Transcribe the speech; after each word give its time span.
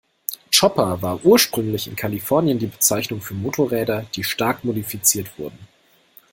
Chopper 0.49 0.99
war 1.03 1.23
ursprünglich 1.23 1.85
in 1.87 1.95
Kalifornien 1.95 2.57
die 2.57 2.65
Bezeichnung 2.65 3.21
für 3.21 3.35
Motorräder, 3.35 4.07
die 4.15 4.23
stark 4.23 4.63
modifiziert 4.63 5.37
wurden. 5.37 5.59